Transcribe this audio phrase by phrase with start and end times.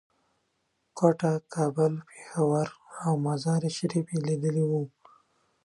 [0.97, 2.67] کوټه، کابل، پېښور
[3.03, 4.83] او مزار شریف یې لیدلي وو.